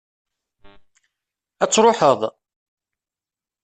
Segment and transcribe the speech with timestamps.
[1.63, 2.21] Ad truḥeḍ?